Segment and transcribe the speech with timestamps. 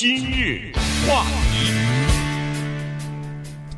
[0.00, 0.70] 今日
[1.08, 1.72] 话题，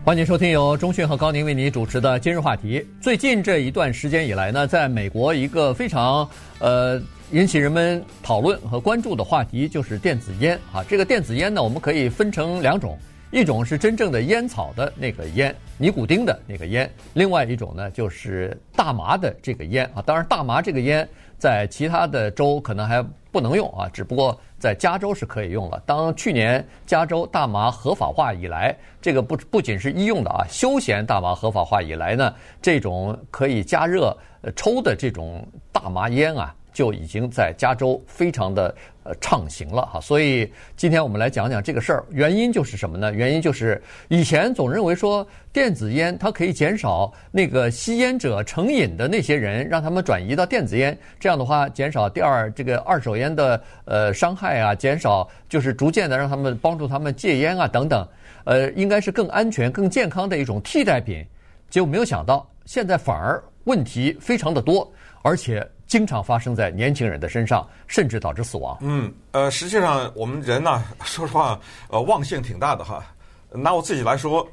[0.05, 2.87] 欢迎收听由中讯和高宁为你主持的今日话题。
[3.01, 6.29] 最近这一段时间以来呢，在美国一个非常
[6.59, 10.85] 呃引起人们讨论和关注的话题就是电子烟啊。
[10.87, 12.99] 这个电子烟呢，我们可以分成两种，
[13.31, 20.03] 一种是真正的烟草的那个烟，尼古丁的那个烟；另外一种呢，就是大麻的这个烟啊。
[20.03, 21.09] 当然，大麻这个烟
[21.39, 23.03] 在其他的州可能还
[23.33, 24.39] 不能用啊，只不过。
[24.59, 25.83] 在加州是可以用了。
[25.87, 34.15] 当去年加州大麻合法化以来，这个不不仅是医用的啊，休闲大麻合法化以来呢，这种可以加热
[34.55, 36.55] 抽的这种大麻烟啊。
[36.73, 42.05] 就已经在加州非常的呃畅行了哈，所以今天我们来讲讲这个事儿。
[42.11, 43.13] 原因就是什么呢？
[43.13, 58.07] 原因就是以前总认为说电子烟它可以减少那个吸烟者成瘾的那些人，让他们转移到电子烟，这样的话减少第二这个二手烟的呃伤害啊，减少就是逐渐的让他们帮助他们戒烟啊等等，
[58.45, 61.27] 呃，应该是更安全、更健康的一种替代品。
[61.69, 64.91] 结果没有想到，现在反而问题非常的多，
[65.23, 65.67] 而且。
[65.91, 68.79] 经常发生在年轻人的身上，甚至导致死亡。
[68.81, 73.05] 嗯，呃，实际上我们人呢， 说实话，呃，忘性挺大的哈。
[73.51, 74.49] 拿我自己来说，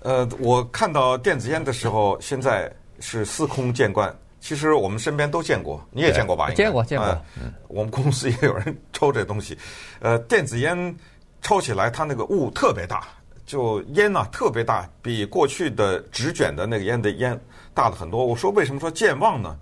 [0.00, 4.12] 呃，我看到电子烟的时候，现在是司空见惯。
[4.40, 6.50] 其实我们身边都见过，你也见过吧？
[6.54, 7.06] 见过，见过。
[7.40, 9.56] 嗯，我们公司也有人抽这东西。
[10.00, 10.92] 呃，电子烟
[11.40, 13.04] 抽起来，它那个雾特别大，
[13.46, 17.40] 就烟呢特别大，比过去的纸卷的那个烟的烟
[17.74, 18.26] 大了很多。
[18.26, 19.56] 我说为什么说健忘呢？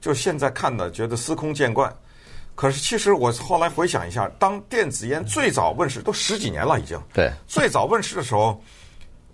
[0.00, 1.94] 就现在看的，觉得司空见惯。
[2.54, 7.00] 可是其实我后来回想一下，当电子烟最早问世，都十几年了已经。
[7.12, 7.30] 对。
[7.46, 8.62] 最早问世的时候，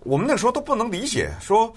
[0.01, 1.73] 我们那时候都不能理解，说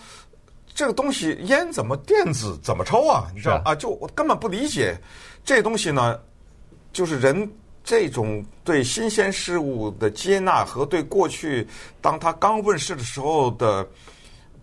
[0.73, 3.32] 这个东西烟怎么电子怎么抽啊？
[3.34, 3.73] 你知道啊？
[3.73, 4.95] 就我根本不理解
[5.44, 6.20] 这东西呢，
[6.94, 7.52] 就是人
[7.84, 11.67] 这种对新鲜事物的接纳和对过去
[12.02, 13.88] 当它刚问世的时候的。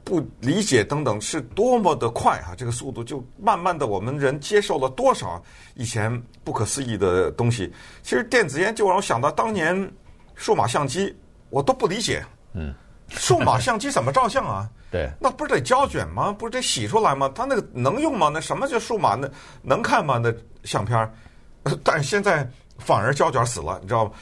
[0.07, 2.55] 不理解等等是多么的快啊！
[2.57, 5.43] 这个速度就慢慢的，我们人接受了多少
[5.75, 7.73] 以前不可思议的东西。
[8.05, 9.93] 其实电子烟就让我想到当年
[10.37, 11.13] 数码相机，
[11.51, 12.25] 我都不理解。
[12.53, 12.73] 嗯，
[13.09, 14.71] 数码相机怎么照相啊？
[14.93, 16.33] 对，那不是得胶卷吗？
[16.33, 17.29] 不是得洗出来吗？
[17.35, 18.31] 它那个能用吗？
[18.33, 19.17] 那什么叫数码？
[19.17, 19.29] 那
[19.61, 20.19] 能看吗？
[20.23, 20.33] 那
[20.63, 21.13] 相片？
[21.83, 22.49] 但是现在
[22.79, 24.13] 反而胶卷死了，你知道吗？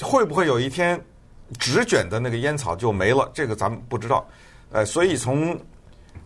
[0.00, 0.98] 会不会有一天
[1.58, 3.30] 纸卷的那个烟草就没了？
[3.34, 4.26] 这个咱们不知道。
[4.72, 5.58] 呃，所以从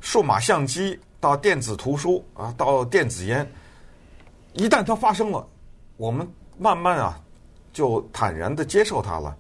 [0.01, 3.51] 数码相机到电子图书啊，到电子烟，
[4.53, 5.49] 一旦它发生了，
[5.97, 6.29] 我们
[6.59, 7.19] 慢慢啊
[7.73, 9.35] 就坦然的接受它了。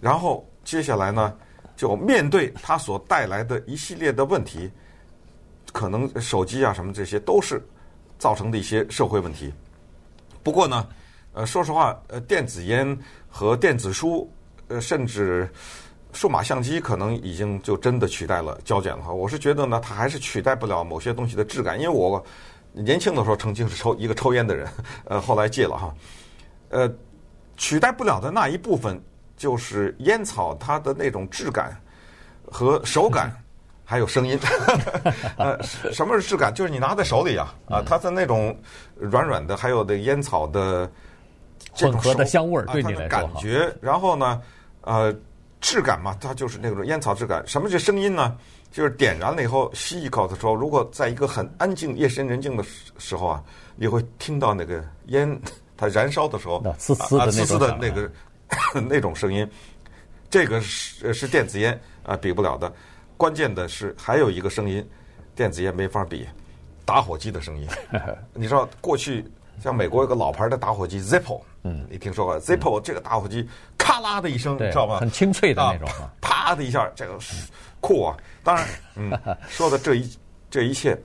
[0.00, 1.36] 然后接下来呢，
[1.74, 4.70] 就面对它所带来的一系列的问题，
[5.72, 7.60] 可能手机啊什么这些都是
[8.16, 9.52] 造成的一些社会问题。
[10.44, 10.86] 不过呢，
[11.32, 12.96] 呃，说实话，呃，电子烟
[13.28, 14.30] 和电子书，
[14.68, 15.50] 呃，甚至。
[16.16, 21.78] 数码相机可能已经就真的取代了胶卷了哈，我是觉得呢，它还是取代不了某些东西的质感。
[21.78, 22.24] 因为我
[22.72, 24.66] 年轻的时候曾经是抽一个抽烟的人，
[25.04, 25.94] 呃， 后来戒了哈，
[26.70, 26.90] 呃，
[27.58, 28.98] 取代不了的那一部分
[29.36, 31.78] 就是烟草它的那种质感
[32.50, 33.30] 和手感，
[33.84, 34.38] 还有声音。
[35.36, 35.62] 呃，
[35.92, 36.50] 什么是质感？
[36.54, 38.58] 就是你拿在手里啊，啊，它的那种
[38.94, 40.90] 软软的，还有那烟草的
[41.74, 43.70] 混合的香味儿，对你来说，感觉。
[43.82, 44.40] 然后呢，
[44.80, 45.14] 呃。
[45.66, 47.42] 质感嘛，它就是那种烟草质感。
[47.44, 48.36] 什么是声音呢？
[48.70, 52.64] 就是点燃了以后吸一口的时候，如果在一个很安静、夜深人静的
[52.98, 53.42] 时候啊，
[53.74, 55.36] 你会听到那个烟
[55.76, 58.08] 它燃烧的时候，嘶嘶的、嘶嘶的那个
[58.88, 59.48] 那种声音。
[60.30, 62.72] 这个是是电子烟啊比不了的。
[63.16, 64.88] 关键的是还有一个声音，
[65.34, 66.28] 电子烟没法比，
[66.84, 67.68] 打火机的声音。
[68.34, 69.24] 你知道过去
[69.60, 71.40] 像美国有个老牌的打火机 Zippo。
[71.66, 75.00] 嗯，你听说过 Zippo 这个打火机，咔啦的一声，知道吧？
[75.00, 75.88] 很清脆的那种，
[76.20, 77.18] 啪的一下，这个
[77.80, 78.16] 酷啊！
[78.44, 79.10] 当然， 嗯，
[79.48, 80.18] 说的这一
[80.48, 80.96] 这一切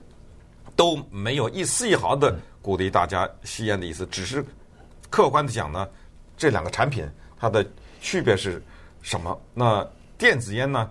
[0.76, 4.44] 都没有一丝一毫的鼓励大家吸烟的意思，只是
[5.10, 5.88] 客观的讲呢，
[6.36, 7.04] 这两个产品
[7.36, 7.66] 它的
[8.00, 8.62] 区别是
[9.02, 9.36] 什么？
[9.52, 9.84] 那
[10.16, 10.88] 电子烟呢？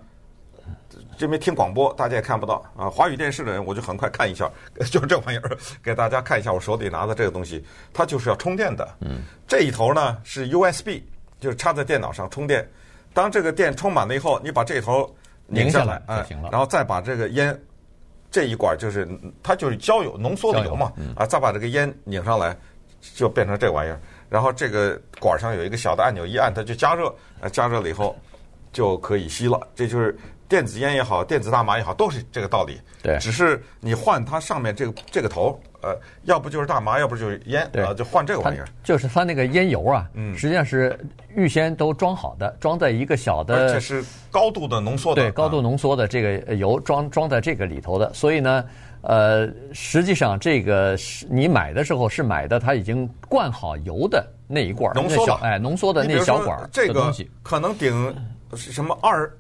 [1.17, 2.89] 这边听广播，大家也看不到啊。
[2.89, 4.49] 华语电视的人，我就很快看一下，
[4.89, 7.63] 就是这玩意儿， 给大家看一下我手里拿的这个东西，
[7.93, 8.87] 它就是要充电的。
[9.01, 10.99] 嗯，这一头呢是 USB，
[11.39, 12.67] 就是插在电脑上充电。
[13.13, 15.13] 当这个电充满了以后，你把这一头
[15.45, 17.55] 拧下来啊，然后再把这个烟
[18.31, 19.07] 这一管就是
[19.43, 22.57] 它就是焦油浓缩的油嘛，啊，再把这个烟拧上来，
[23.15, 23.99] 就变成这玩意儿。
[24.27, 28.17] 然后这个管上有一个小的按钮，一按它就加热，啊，加热了以后
[28.71, 29.59] 就可以吸了。
[29.75, 30.17] 这就是。
[30.51, 32.77] 电子烟也好，电子大麻也好，都是这个道理。
[33.01, 38.67] 对，只是你换它上面这个这个头，呃，要不就是大麻，要不就是烟对啊，就换这个玩意儿。
[38.83, 40.99] 就是它那个烟油啊，嗯实际上是
[41.33, 48.13] 预先都装好的，装在一个小的，而且是高度的浓缩的，对，高度浓缩的这个油装装在这个里头的。
[48.13, 48.65] 所以呢，
[49.03, 57.31] 呃，实际上这个是你买的时候是买的它已经灌好油的那一罐儿浓缩的，哎，浓缩的那小管儿这个东西。
[57.41, 58.13] 可能顶
[58.53, 59.31] 什么二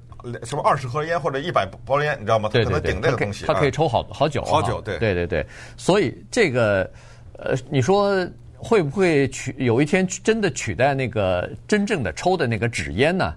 [0.43, 2.49] 什么二十盒烟或者一百包烟，你知道吗？
[2.51, 5.45] 它可能对对对，顶这个东西，它可以抽好好久啊，好久对对对对，
[5.77, 6.89] 所以这个
[7.37, 13.33] 呃，你说会不会取有一天真的取代那个真正的抽的那个纸烟呢？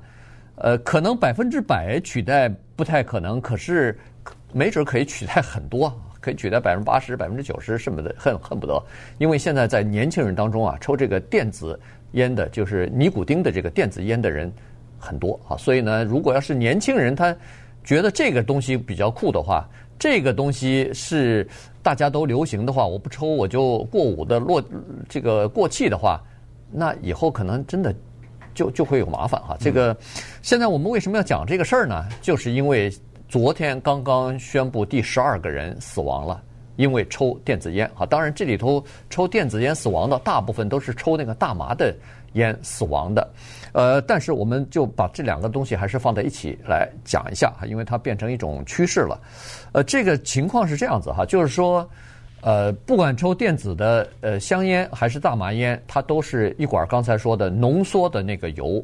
[0.56, 3.98] 呃，可能百分之百取代不太可能，可是
[4.52, 8.80] 没准可以取代很多，可以取代百分之八十、百分之九十，恨不得恨恨不得，
[9.18, 11.80] 因为现在在年轻人当中啊，抽这个电子
[12.12, 14.52] 烟的，就是尼古丁的这个电子烟的人。
[15.04, 17.36] 很多啊，所以呢，如果要是年轻人他
[17.84, 19.68] 觉得这个东西比较酷的话，
[19.98, 21.46] 这个东西是
[21.82, 24.62] 大家都流行的话，我不抽我就过午的落
[25.08, 26.22] 这个过气的话，
[26.72, 27.94] 那以后可能真的
[28.54, 29.56] 就就会有麻烦哈。
[29.60, 29.94] 这个
[30.40, 32.06] 现在我们为什么要讲这个事儿呢？
[32.22, 32.90] 就是因为
[33.28, 36.42] 昨天刚刚宣布第十二个人死亡了，
[36.76, 38.06] 因为抽电子烟啊。
[38.06, 41.94] 当然这里头抽电子烟死亡的大部分都是抽那个大麻的
[42.32, 43.28] 烟死亡的。
[43.74, 49.20] 呃，但是我们就把这两个东西还是放在一起来讲一下，因为它变成一种趋势了。
[49.72, 51.84] 呃，这个情况是这样子哈，就是说，
[52.40, 58.80] 呃，不管抽电子的呃香烟还是大麻烟，它都是一管刚才说的浓缩的那个油，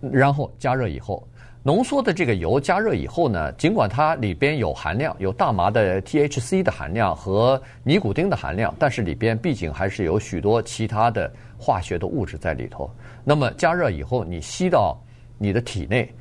[0.00, 1.22] 然后加热以后，
[1.64, 12.90] 浓缩的这个油加热以后呢，尽管它里边有含量，有大麻的 THC 的含量和尼古丁的含量，但是里边毕竟还是有许多其他的化学的物质在里头。
[13.22, 15.00] 那么加热以后，你吸到
[15.38, 16.12] 你的体内，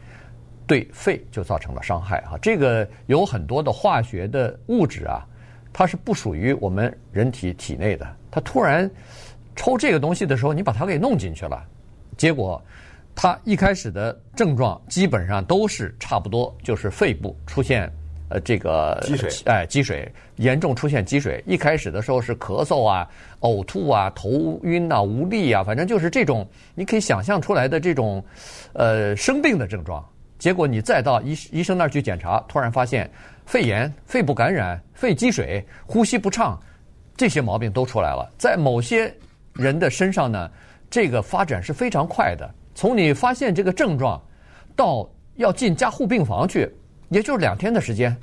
[0.67, 2.37] 对肺就造成了伤害啊！
[2.39, 5.25] 这个有很多的化学的物质啊，
[5.73, 8.07] 它是不属于我们人体体内的。
[8.29, 8.87] 它突然
[9.55, 11.65] 抽这个东西的时候，你把它给弄进去了，
[12.15, 12.63] 结果
[13.15, 17.91] 它一开始的症状基本上都是差不多，就是肺部出现。
[18.33, 21.43] 呃，这个积水，哎，积水严重出现积水。
[21.45, 23.05] 一开始的时候是咳嗽啊、
[23.41, 28.23] 呕吐啊、头晕啊、无力啊，反正就是这种你可以想象出来的这种
[28.71, 30.01] 呃生病的症状。
[30.39, 33.11] 结果你再到医医生那儿去检查，突然发现
[33.45, 36.57] 肺炎、肺部感染、肺积水、呼吸不畅，
[37.17, 38.31] 这些毛病都出来了。
[38.37, 39.13] 在某些
[39.51, 40.49] 人的身上呢，
[40.89, 42.49] 这个发展是非常快的。
[42.75, 44.21] 从你发现这个症状
[44.75, 46.69] 到要进加护病房去。
[47.09, 48.15] 也就是两天的时间，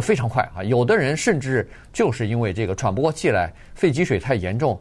[0.00, 0.64] 非常快啊！
[0.64, 4.80] 有的人甚至就是因为这个喘不过气来，肺积水太严重，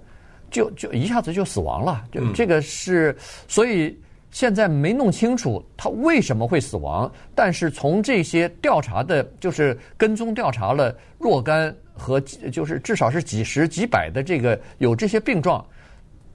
[0.50, 2.06] 就就一下子就死亡了。
[2.10, 3.13] 就这个是，
[3.50, 4.00] 所以
[4.31, 7.12] 现在没弄清楚他为什么会死亡。
[7.36, 15.65] 但是从这些调查的，就是跟踪调查了若干和就是至少是几十几百的这个有这些病状，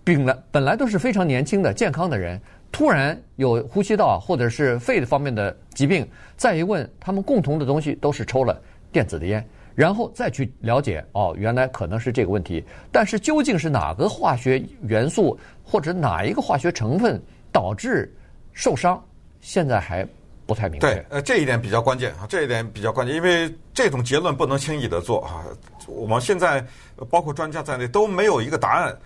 [0.04, 2.38] 本来本来都是非常年轻的健康的人。
[2.74, 6.04] 突然有呼吸道或者是肺的方面的疾病，
[6.36, 8.60] 再一问，他们共同的东西都是抽了
[8.90, 12.64] 电子的烟，然后再去了解，哦，原来可能是这个问题。
[12.90, 17.22] 但是究竟是哪个化学元素或者哪一个化学成分
[17.52, 18.12] 导致
[18.52, 19.00] 受伤，
[19.40, 20.04] 现在还
[20.44, 20.86] 不太明确。
[20.88, 25.44] 对，呃，这一点比较关键啊，这一点比较关键，因为这种结论不能轻易的做啊。
[25.86, 26.66] 我们现在
[27.08, 28.98] 包括专家在内都没有一个答案。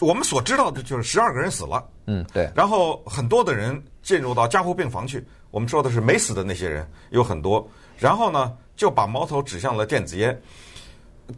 [0.00, 2.50] 我们所知道的就是十二个人死了，嗯，对。
[2.54, 5.24] 然后很多的人进入到加护病房去。
[5.50, 7.66] 我们说的是没死的那些人有很多。
[7.96, 10.38] 然后呢，就把矛头指向了电子烟。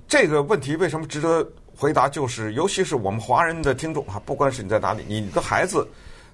[0.09, 2.09] 这个问题为什么值得回答？
[2.09, 5.87] 就是尤其是我们华人的听众啊，不管是你在哪里，你的孩子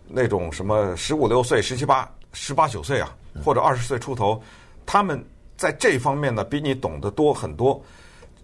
[0.09, 3.14] 那种什么十五六岁、十七八、十八九岁啊，
[3.45, 4.42] 或者二十岁出头，
[4.85, 5.23] 他们
[5.57, 7.83] 在这方面呢比你懂得多很多。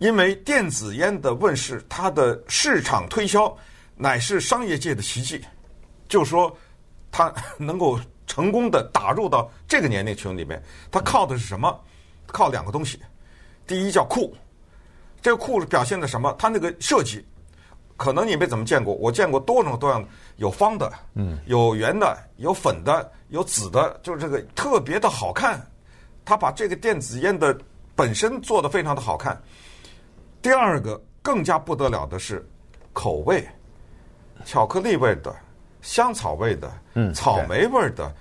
[0.03, 3.57] 因为电子烟的问世，它的市场推销
[3.95, 5.41] 乃是商业界的奇迹。
[6.09, 6.53] 就说
[7.13, 11.81] 它能够成功的打入到这个年龄群里面，它靠的是什么？
[12.27, 12.99] 靠两个东西。
[13.65, 14.35] 第一叫酷，
[15.21, 16.35] 这个酷是表现的什么？
[16.37, 17.25] 它那个设计，
[17.97, 18.93] 可能你没怎么见过。
[18.95, 20.05] 我见过多种多样，
[20.35, 25.65] 有方的，嗯，有圆的，有粉的，有紫的，就是这个特别的好看。
[26.25, 27.57] 它把这个电子烟的
[27.95, 29.41] 本身做得非常的好看。
[30.43, 32.45] 第二个更加不得了的是
[32.93, 33.47] 口味，
[34.45, 35.33] 巧克力味的、
[35.81, 36.71] 香草味的、
[37.15, 38.13] 草莓味的、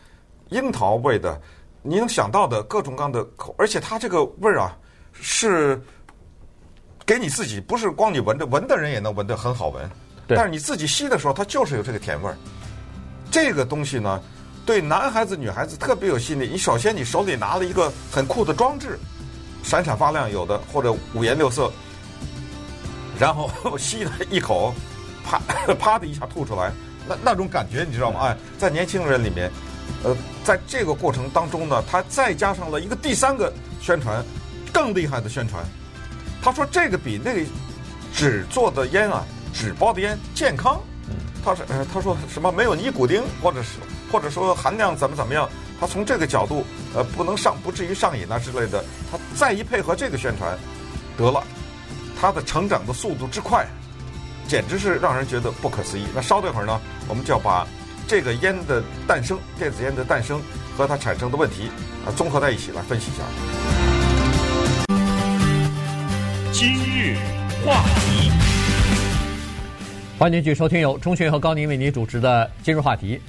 [0.50, 1.42] 樱桃味的，
[1.82, 4.78] 你能想到的各种各样的口，而且它这个味儿啊
[5.12, 5.82] 是
[7.08, 9.90] 给你自己，不是光你闻着，闻的人也能闻得很好闻。
[10.28, 12.38] 但是你自己吸的时候，它就是有这个甜味儿。
[13.32, 14.22] 这个东西呢，
[14.64, 16.48] 对男孩子、女孩子特别有吸引力。
[16.48, 18.98] 你首先你手里拿了一个很酷的装置，
[19.64, 21.72] 闪闪发亮，有的或者五颜六色。
[23.22, 24.74] 然后吸了一口，
[25.24, 25.40] 啪
[25.76, 26.72] 啪的一下吐出来，
[27.08, 28.22] 那那种感觉你知道吗？
[28.22, 29.52] 哎，在年轻人里面，
[30.04, 34.26] 呃，在这个过程当中呢，他再加上了一个第三个宣传，
[34.74, 35.64] 更厉害的宣传。
[36.42, 37.42] 他说这个比那个
[38.12, 39.24] 纸做的烟啊，
[39.54, 40.82] 纸包的烟健康。
[41.46, 43.78] 他说，呃，他说什么没有尼古丁，或者是
[44.12, 45.48] 或者说含量怎么怎么样。
[45.80, 48.84] 他从这个角度，呃，不能上，不至于上瘾啊之类的。
[49.12, 50.58] 他再一配合这个宣传，
[51.16, 51.44] 得了，
[52.22, 53.66] 他的成长的速度之快，
[54.48, 56.06] 简直是让人觉得不可思议。
[56.14, 57.68] 那稍等一会儿呢，我们就要把
[58.08, 60.40] 这个烟的诞生，电子烟的诞生
[60.78, 61.72] 和它产生的问题
[62.06, 63.24] 啊，综合在一起来分析一下。
[66.52, 67.18] 今日
[67.66, 68.32] 话题，
[70.20, 73.20] 欢迎继续收听由钟迅和高宁为您主持的今日话题。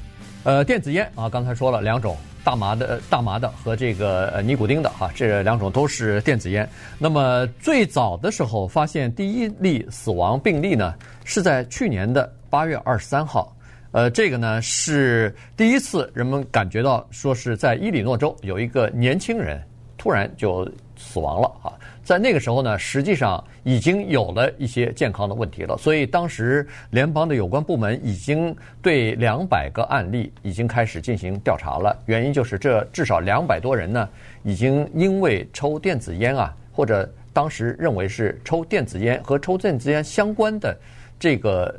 [0.44, 2.14] 呃，电子烟啊，刚才说了两种。
[2.44, 6.68] 大麻的、大麻的和这个尼古丁的哈，这两种都是电子烟。
[6.98, 10.94] 那么最早的时候发现第一例死亡病例呢，
[11.24, 13.54] 是在去年的八月二十三号。
[13.92, 19.62] 呃，这个呢是第一次人们感觉到说是在伊利诺州有一个年轻人
[19.98, 20.66] 突然就
[21.02, 21.72] 死亡了啊。
[22.04, 31.96] 在那个时候呢，实际上已经有了一些健康的问题了，所以当时联邦的有关部门已经对两百个案例已经开始进行调查了。
[32.06, 34.08] 原因就是这至少两百多人呢，
[34.42, 40.76] 已经因为抽电子烟啊，或者当时认为是抽电子烟和抽电子烟相关的
[41.20, 41.72] 这个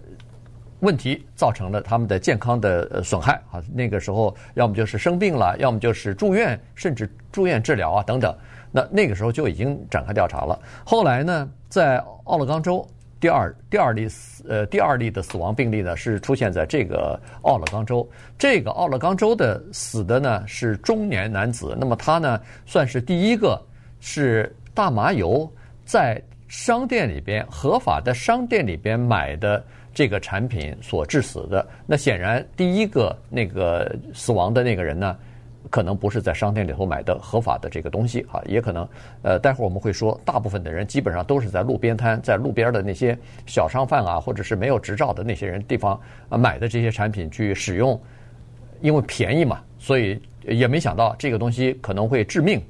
[0.79, 3.61] 问题，造成了他们的健康的损害啊。
[3.73, 8.33] 那个时候要么就是生病了，要么就是住院，甚至住院治疗啊等等。
[8.73, 10.59] 那那个时候就已经展开调查了。
[10.83, 12.85] 后来呢，在奥勒冈州
[13.19, 18.05] 第二第二例死呃第二例的死亡病例呢，是出现在这个奥勒冈州。
[18.37, 21.77] 这个奥勒冈州的死的呢是中年男子。
[21.79, 23.61] 那么他呢算是第一个
[23.99, 25.49] 是大麻油
[25.85, 29.63] 在商店里边合法的商店里边买的
[29.93, 31.65] 这个产品所致死的。
[31.85, 35.15] 那显然第一个那个死亡的那个人呢，
[35.69, 38.87] 可能不是在商店里头买的合法的这个东西哈，也可能，
[39.21, 47.99] 呃，待会儿我们会说，大部分的人基本上都是在路边摊，在路边的那些小商贩啊，或者是没有执照的那些人地方啊买的这些产品去使用，
[48.81, 52.61] 因为便宜嘛，所以也没想到这个东西可能会致命，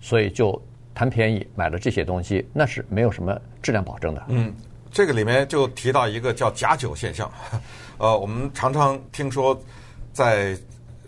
[0.00, 0.60] 所以就
[0.92, 4.22] 贪便宜买了这些东西，那是没有什么质量保证的。
[4.28, 4.52] 嗯，
[4.90, 7.30] 这个里面就提到一个叫假酒现象，
[7.98, 9.58] 呃，我们常常听说
[10.12, 10.56] 在。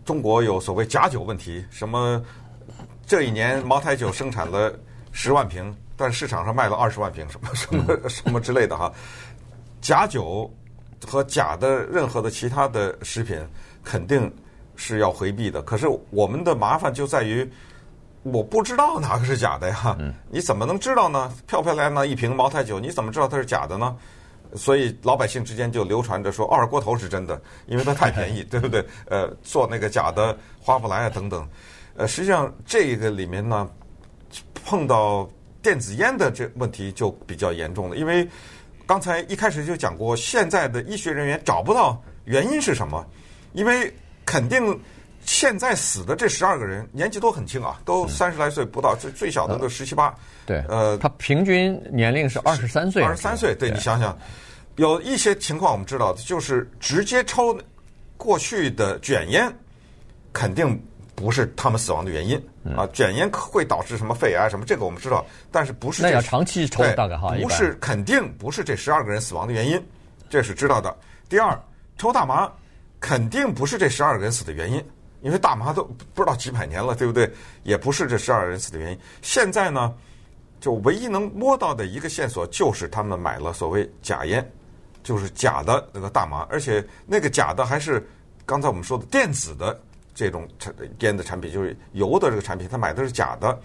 [0.05, 2.23] 中国有所谓假酒问题，什么
[3.07, 4.73] 这一年茅台酒生产了
[5.13, 8.93] 十万瓶，但市场上卖了二十万瓶，什么什么什么之类的哈。
[9.81, 10.53] 假酒
[11.07, 13.39] 和假的任何的其他的食品
[13.83, 14.33] 肯定
[14.77, 15.61] 是要回避的。
[15.63, 17.49] 可是我们的麻烦就在于，
[18.23, 19.97] 我不知道哪个是假的呀。
[20.31, 21.33] 你怎么能知道呢？
[21.47, 23.97] 漂漂亮亮一瓶茅台酒，你怎么知道它是假的呢？
[24.55, 28.85] 所以老百姓之间就流传着说二锅头是真的，因为它太便宜， 对不对？
[29.09, 31.49] 呃，做那个假的花木兰啊等等。
[31.97, 33.69] 呃，实际上这个里面呢，
[34.65, 35.29] 碰到
[35.61, 38.29] 电子烟的这问题就比较严重了，因为
[38.87, 43.07] 刚才一开始就讲过，现在的医学人员找不到原因是什么，
[43.53, 43.93] 因为
[44.25, 44.79] 肯定
[45.25, 50.15] 现在死的这十二个人年纪都很轻啊，都三十来岁不到，最最小的都十七八。
[50.45, 53.03] 对，呃，他平均年龄是二十三岁。
[53.03, 54.17] 二十三岁，对，你想想，
[54.77, 57.57] 有一些情况我们知道的，就是直接抽
[58.17, 59.53] 过去的卷烟，
[60.33, 60.81] 肯定
[61.15, 62.37] 不是他们死亡的原因
[62.77, 62.87] 啊。
[62.93, 69.81] 卷烟会导致什么肺癌什么，这个我们知道，但是不是那要长期抽大概哈，不是肯定不是这十二个人死亡的原因，
[70.29, 70.95] 这是知道的。
[71.29, 71.59] 第二，
[71.97, 72.51] 抽大麻
[72.99, 74.85] 肯定不是这十二个人死的原因，
[75.23, 77.31] 因为大麻都不知道几百年了，对不对？
[77.63, 78.99] 也不是这十二人死的原因。
[79.23, 79.95] 现在呢？
[80.61, 84.49] 就唯一能摸到的一个线索，就是他们买了所谓假烟，
[85.03, 88.09] 就是假的那个大麻，而且那个假的还是
[88.47, 89.77] 刚才我们说的电子的
[90.15, 93.59] 这种产烟的产品，就是油的这个产品，他买的是假的。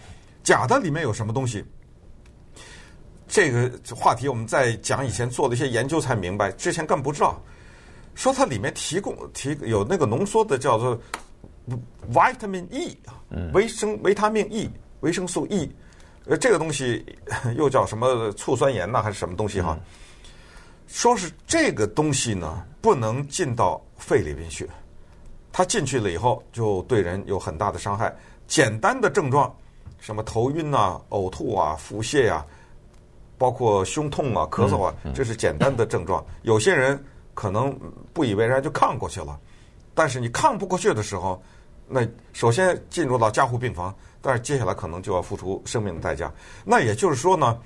[0.43, 1.63] 假的里面有什么东西？
[3.27, 7.39] 这个话题我们在讲以前做的一些研究才明白，之前根本不知道。
[8.15, 10.99] 说它里面提供提有那个浓缩的叫做
[12.11, 12.97] vitamin E，
[13.53, 14.69] 维生维他命 E，
[15.01, 15.69] 维生素 E。
[16.25, 17.05] 呃，这个东西
[17.55, 19.77] 又叫什么醋酸盐呢，还是什么东西哈？
[20.87, 24.69] 说是这个东西呢，不能进到肺里边去，
[25.51, 28.13] 它进去了以后就对人有很大的伤害。
[28.45, 29.53] 简单的症状，
[29.99, 32.45] 什么头晕啊、呕吐啊、腹泻啊，
[33.37, 36.25] 包括胸痛啊、咳嗽啊，这是简单的症状。
[36.43, 37.01] 有些人
[37.33, 37.77] 可能
[38.13, 39.39] 不以为然就抗过去了，
[39.93, 41.41] 但是你抗不过去的时候，
[41.87, 43.95] 那首先进入到加护病房。
[44.19, 46.29] 但是接下来可能就要付出生命的代价。
[46.65, 47.57] 那也就是说呢，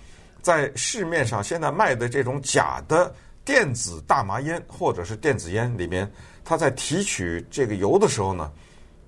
[0.42, 3.12] 在市面上现在卖的这种假的
[3.44, 6.12] 电子大麻烟或者是电子烟里面，
[6.44, 8.51] 它在提取这个油的时候呢，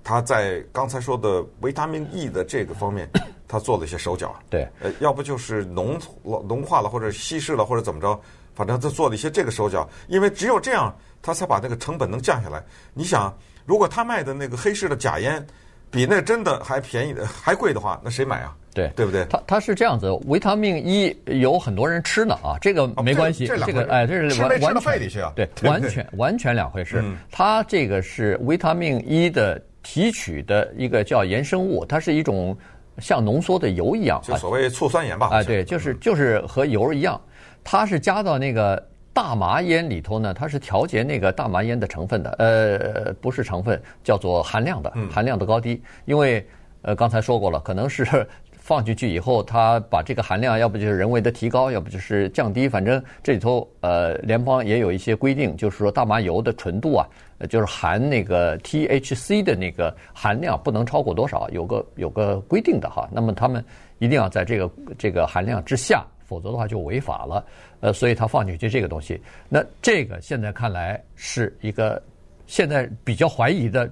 [0.02, 3.08] 它在刚才说的维他命 E 的这个方面，
[3.46, 4.34] 它做了一些手脚。
[4.50, 8.18] 对，呃，要不就是浓浓化了，或者稀释了，或者怎么着，
[8.54, 9.88] 反正它做了一些这个手脚。
[10.08, 10.92] 因为只有这样，
[11.22, 12.64] 它才把那个成本能降下来。
[12.94, 13.32] 你想，
[13.64, 15.44] 如果他卖的那个黑市的假烟
[15.90, 18.54] 比那真的还便宜的还贵的话，那谁买啊？
[18.74, 19.24] 对，对不对？
[19.30, 27.00] 它它是这样子，维他命 E 有很多人吃呢啊，这个没关系，哦、这，个哎，这是完完全里去啊，对，完 全完全两回事。
[27.00, 32.56] 嗯、它这个是维他命 E 的提取的一个叫衍生物，它是一种
[32.98, 35.28] 像浓缩的油一样，就所谓醋酸盐吧？
[35.30, 37.20] 哎，对，就是就是和油一样，
[37.62, 46.46] 它是加到那个大麻烟里头呢，它是调节那个大麻烟的成分的，呃，不是成分，叫做含量的，含量的高低，因为
[46.82, 48.04] 呃刚才说过了，可能是。
[48.64, 52.66] 放进去以后，它把这个含量，要不就是人为的提高，要不就是降低。
[52.66, 57.06] 反正这里头，呃，联邦也有一些规定，就是说大麻油的纯度啊，
[57.50, 63.06] 就是含那个 THC 的那个含量不能超过多少，有个有个规定的哈。
[63.12, 63.62] 那么他们
[63.98, 67.44] 一定要在这个这个含量之下，否则的话就违法了。
[67.84, 72.02] 呃，所以他放进去这个东西，那这个现在看来是一个
[72.46, 73.90] 现在比较怀疑的，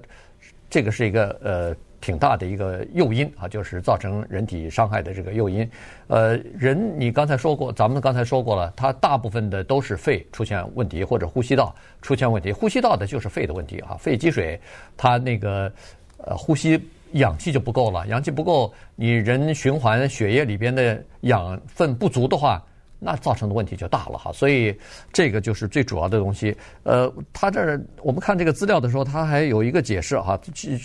[0.67, 1.75] 这个是一个呃。
[2.05, 5.65] 挺大的一个诱因啊，就是造成人体伤害的这个诱因。
[6.07, 12.51] 呃，人你刚才说过，咱们刚才说过了，它大部分的都是肺出现问题，或者呼吸道出现问题。
[12.51, 14.59] 呼吸道的就是肺的问题啊，肺积水，
[14.97, 15.71] 它那个
[16.17, 16.77] 呃呼吸
[17.13, 22.61] 氧气就不够了，氧气不够，你人循环血液里边的养分不足的话。
[23.03, 24.73] 那造成的问题就大了哈，所以
[25.11, 26.55] 这个就是最主要的东西。
[26.83, 30.39] 呃，他这儿我们看这个资料的时候，他还有一个解释哈，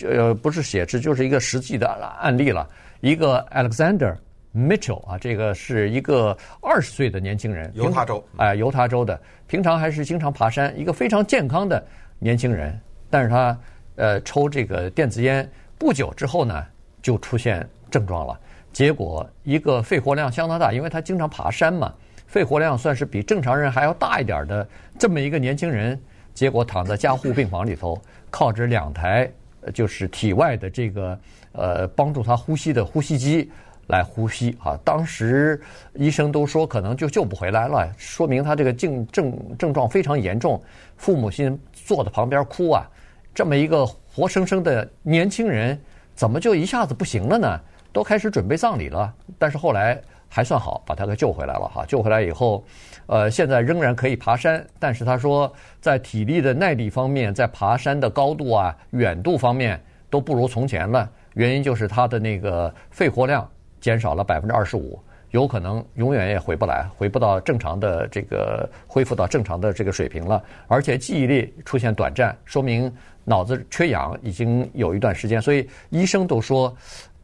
[0.04, 1.86] 呃，不是写词，就是一个实际的
[2.20, 2.68] 案例了。
[3.00, 4.16] 一个 Alexander
[4.52, 11.86] Mitchell 啊，这个是一个二十岁的年轻人，犹他州，哎，犹他州的，平常还是经常爬山，一个非常健康的
[12.18, 12.76] 年轻人，
[13.08, 13.56] 但是他
[13.94, 15.48] 呃抽这个电子烟
[15.78, 16.64] 不久之后呢，
[17.00, 18.40] 就出现症状了，
[18.72, 21.94] 结果一个肺活量相当大，因为他经常爬山嘛。
[22.28, 25.98] 肺活量算是比正常人还要大一点的这么一个年轻人，
[26.34, 29.28] 结果躺在加护病房里头，靠着两台
[29.72, 31.18] 就是体外的这个
[31.52, 33.50] 呃帮助他呼吸的呼吸机
[33.86, 34.78] 来呼吸啊。
[34.84, 35.58] 当时
[35.94, 40.62] 医生都说可能就救不回来了，说明他这个症症症状非常严重。
[40.98, 42.86] 父母亲坐在旁边哭啊，
[43.34, 45.80] 这么一个活生生的年轻人，
[46.14, 47.58] 怎么就一下子不行了呢？
[47.90, 49.98] 都开始准备葬礼了，但是后来。
[50.28, 51.84] 还算好，把他给救回来了哈。
[51.86, 52.62] 救回来以后，
[53.06, 61.10] 呃，现在仍然可以爬山，但是他说在体力的耐力方面，在爬山的高度啊、远度方面都不如从前了。
[61.34, 63.48] 原因就是他的那个肺活量
[63.80, 70.42] 减少了百分之二十五，有可能永远也回不来，回不到正常的这个恢复到正常的这个水平了。
[70.66, 72.92] 而且记忆力出现短暂，说明
[73.24, 76.74] 脑子缺氧已经有一段时间，所以医生都说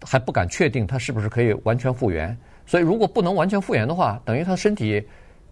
[0.03, 2.37] 还不敢确定他是不是可以完全复原。
[2.67, 5.07] 所以，如果不能完全复原的话，等于他身体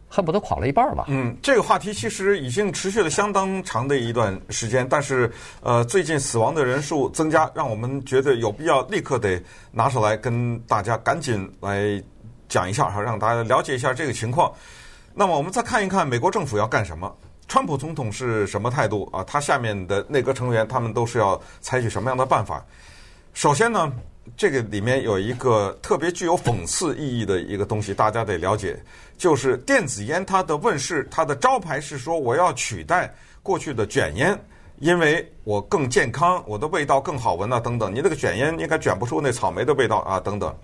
[0.08, 1.04] 恨不得垮了一半儿吧。
[1.08, 5.30] 嗯，这个话题其实已经持续了相当长的一段时间，但是
[5.62, 12.02] 呃，最近死亡的人数增加，让我们觉得有必要立刻得拿出来跟大家赶紧来
[12.48, 14.52] 讲一下，哈，让大家了解一下这个情况。
[15.14, 17.14] 那么，我们再看一看美国政府要干什么？
[17.48, 19.22] 川普总统是什么态度啊？
[19.24, 22.64] 他下面的内阁成员他们都是要采取什么样的办法？
[23.34, 23.92] 首先呢？
[24.36, 28.80] 这个里面有一个特别具有讽刺意义的一个东西，大家得了解，
[29.18, 34.38] 就是电子烟它的问世，它的招牌是说我要取代过去的卷烟，
[34.78, 37.92] 因为我更健康，我的味道更好闻啊，等等。
[37.92, 40.54] 你那个卷烟应该卷不出那草莓的味道啊，等等。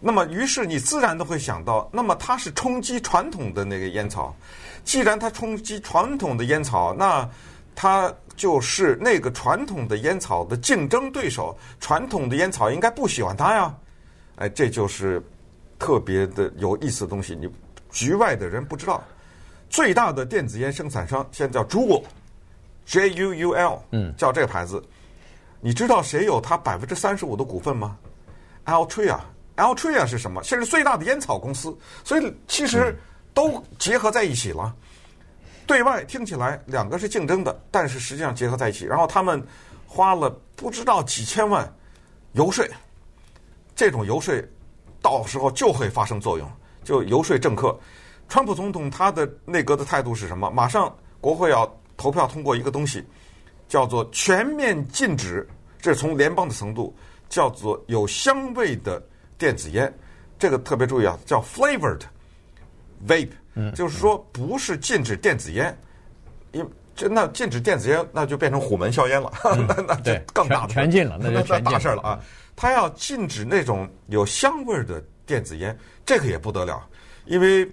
[0.00, 4.34] 那么，于是你自然都会想到，那么它是冲击传统的那个烟草。
[4.84, 7.28] 既然它冲击传统的烟草，那
[7.76, 8.12] 它。
[8.36, 13.74] 就是那个传统的烟草的竞争对手，传统的烟草应该不喜欢它呀，
[14.36, 15.22] 哎，这就是
[15.78, 17.34] 特别的有意思的东西。
[17.34, 17.48] 你
[17.90, 19.02] 局外的人不知道，
[19.70, 24.82] 最大的电子烟生产商现在叫 Juul，J U U L，嗯，叫这个牌子。
[25.60, 27.96] 你知道谁有它百分之三十五的股份吗
[28.66, 30.42] ？Altria，Altria 是什么？
[30.42, 32.94] 现在最大的烟草公司，所以其实
[33.32, 34.74] 都结合在一起了。
[35.66, 38.84] 对外听起来两个是竞争的，但是实际上结合在一起。
[38.84, 39.42] 然后他们
[39.86, 41.70] 花了不知道几千万
[42.32, 42.64] 游说，
[43.74, 44.34] 这种游说
[45.00, 46.50] 到时候就会发生作用，
[46.82, 47.78] 就游说政客。
[48.28, 50.50] 川普总统他的内阁的态度是什么？
[50.50, 53.04] 马上国会要投票通过一个东西，
[53.68, 55.46] 叫做全面禁止，
[55.80, 56.94] 这是从联邦的程度
[57.28, 59.02] 叫做有香味的
[59.36, 59.92] 电子烟。
[60.38, 62.00] 这个特别注意啊，叫 flavored
[63.06, 63.30] vape，
[63.74, 65.76] 就是说不是禁止电子烟，
[66.52, 69.32] 因为这那禁止电子烟，那就变成虎门销烟了，
[69.68, 72.20] 那那就更大的全禁了，那就 全大事了啊！
[72.56, 76.86] 他要禁止那种有香味的电子烟，这个也不得了，
[77.24, 77.70] 因为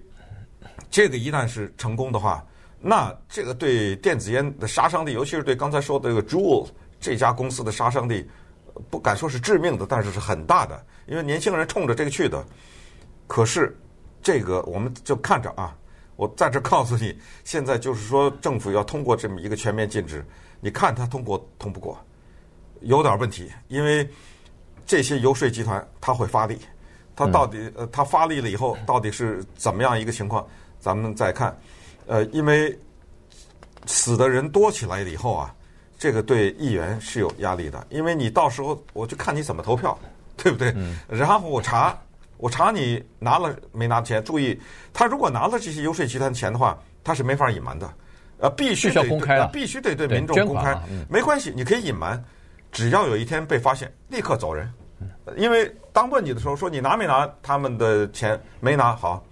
[0.89, 2.43] 这个一旦是成功的话，
[2.79, 6.67] 那这个对电子烟的杀伤力，尤其是对刚才说的这个 Juul
[6.99, 8.27] 这家公司的杀伤力，
[8.89, 12.43] 不敢说是致命的，但是是很大的，因为年轻人冲着这个去的。
[13.27, 13.77] 可是
[14.21, 15.75] 这个我们就看着啊。
[16.17, 20.23] 我在这告诉你，现在就是说政府要通过这么一个全面禁止，
[20.59, 21.97] 你看他通过通不过，
[22.81, 24.07] 有点问题，因为
[24.85, 26.59] 这些游说集团他会发力，
[27.15, 30.45] 他到底呃他发力了以后到底是怎么样一个情况，
[30.79, 31.57] 咱们再看，
[32.05, 32.77] 呃，因为
[33.87, 35.55] 死的人多起来了以后啊，
[35.97, 39.97] 这个对议员是有压力的，因为你到时候我就看你怎么投票，
[40.37, 40.75] 对不对？
[41.07, 41.99] 然后我查。
[42.41, 44.21] 我查你拿了没拿钱？
[44.23, 44.59] 注意，
[44.91, 47.87] 他如果拿了这些游说集团钱的话，他是没法隐瞒的，
[48.39, 50.75] 呃，必须得公开，必须得对民众公开。
[51.07, 52.21] 没关系，你可以隐瞒，
[52.71, 54.67] 只要有一天被发现，立刻走人。
[55.37, 59.23] 因为当问你的时候说你拿没拿他们的钱，没拿好，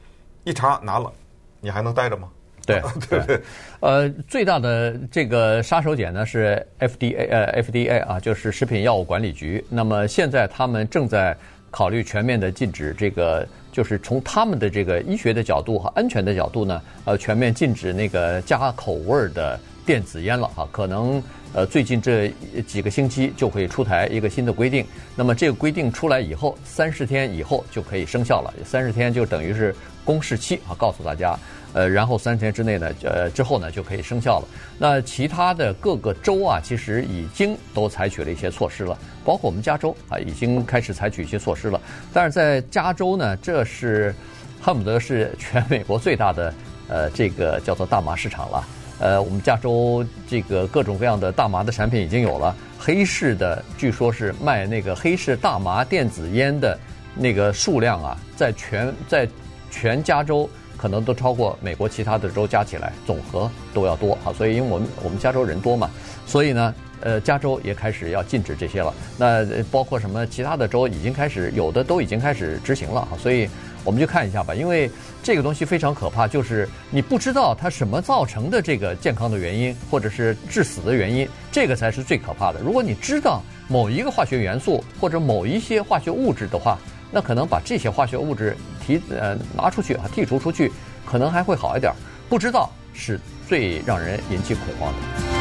[0.43, 1.11] 一查拿了，
[1.59, 2.29] 你还能待着吗？
[2.67, 3.41] 对 对对。
[3.79, 9.65] 呃，最大的这个杀手锏呢是 FDA，呃，FDA 啊，就是食品药物管理局。
[9.67, 11.35] 那么现在他们正在。
[11.71, 20.67] 考虑全面的禁止这个，就是从他们的这个医学的角度和安全的角度呢，呃，全面禁止那个加口味的电子烟了啊。
[20.71, 21.21] 可能
[21.53, 22.31] 呃，最近这
[22.67, 24.85] 几个星期就会出台一个新的规定。
[25.15, 28.53] 那么这个规定出来以后，三十天以后就可以生效了。
[28.65, 31.37] 三十天就等于是公示期啊，告诉大家。
[31.71, 34.47] 呃，然后三天之内呢，呃，之后呢就可以生效了。
[34.77, 41.79] 那其他的各个州啊，其实已经都采取了一些措施了，包括我们加州啊，已经开始采取一些措施了。
[42.11, 44.15] 但是在加州呢，这是
[44.59, 46.53] 恨不得是全美国最大的
[46.87, 48.67] 呃这个叫做大麻市场了。
[48.99, 56.77] 呃，我们加州这个各种各样的大麻的产品已经有了，黑市的据说是卖那个黑市大麻电子烟的
[57.15, 59.27] 那个数量啊，在全在
[59.69, 60.49] 全加州。
[60.79, 65.89] 可能都超过美国其他的州加起来总和都要多啊，所以因为我们我们加州人多嘛，
[66.25, 68.93] 所以呢，呃，加州也开始要禁止这些了。
[69.17, 73.49] 那包括什么其他的州已经开始有的都已经开始执行了啊，所以
[73.83, 74.55] 我们就看一下吧。
[74.55, 74.89] 因为
[75.21, 82.59] 这个东西非常可怕，就是你不知道它什么造成的这个健康的原因或者是致死的原因，这个才是最可怕的。
[82.61, 86.77] 如果你知道某一个化学元素或者某一些化学物质的话，
[87.11, 88.55] 那可能把这些化学物质
[88.97, 90.71] 提呃拿出去啊，剔除出去，
[91.05, 91.93] 可能还会好一点。
[92.27, 95.38] 不知道是最让人引起恐慌的。